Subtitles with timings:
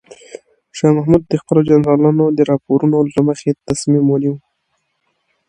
[0.77, 4.35] شاه محمود د خپلو جنرالانو د راپورونو له مخې تصمیم ونیو.